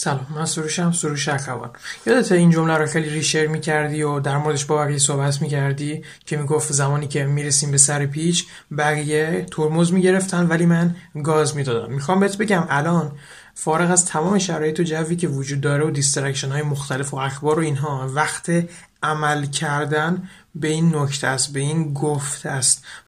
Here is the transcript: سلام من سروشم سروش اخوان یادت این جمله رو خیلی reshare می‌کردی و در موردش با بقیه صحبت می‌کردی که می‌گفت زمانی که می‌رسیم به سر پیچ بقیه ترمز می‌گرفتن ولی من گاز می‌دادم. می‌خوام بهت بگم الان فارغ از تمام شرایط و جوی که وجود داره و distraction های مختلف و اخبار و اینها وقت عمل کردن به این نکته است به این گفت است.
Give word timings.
سلام 0.00 0.26
من 0.30 0.44
سروشم 0.44 0.92
سروش 0.92 1.28
اخوان 1.28 1.70
یادت 2.06 2.32
این 2.32 2.50
جمله 2.50 2.74
رو 2.74 2.86
خیلی 2.86 3.10
reshare 3.10 3.46
می‌کردی 3.46 4.02
و 4.02 4.20
در 4.20 4.36
موردش 4.36 4.64
با 4.64 4.76
بقیه 4.76 4.98
صحبت 4.98 5.42
می‌کردی 5.42 6.02
که 6.26 6.36
می‌گفت 6.36 6.72
زمانی 6.72 7.08
که 7.08 7.24
می‌رسیم 7.24 7.70
به 7.70 7.78
سر 7.78 8.06
پیچ 8.06 8.46
بقیه 8.78 9.46
ترمز 9.50 9.92
می‌گرفتن 9.92 10.46
ولی 10.46 10.66
من 10.66 10.96
گاز 11.24 11.56
می‌دادم. 11.56 11.92
می‌خوام 11.92 12.20
بهت 12.20 12.36
بگم 12.36 12.66
الان 12.70 13.12
فارغ 13.54 13.90
از 13.90 14.06
تمام 14.06 14.38
شرایط 14.38 14.80
و 14.80 14.82
جوی 14.82 15.16
که 15.16 15.28
وجود 15.28 15.60
داره 15.60 15.84
و 15.84 15.90
distraction 15.90 16.48
های 16.48 16.62
مختلف 16.62 17.14
و 17.14 17.16
اخبار 17.16 17.58
و 17.58 17.62
اینها 17.62 18.10
وقت 18.14 18.50
عمل 19.02 19.46
کردن 19.46 20.28
به 20.54 20.68
این 20.68 20.96
نکته 20.96 21.26
است 21.26 21.52
به 21.52 21.60
این 21.60 21.94
گفت 21.94 22.46
است. 22.46 22.84